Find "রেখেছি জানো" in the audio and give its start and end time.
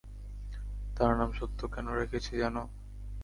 1.93-2.63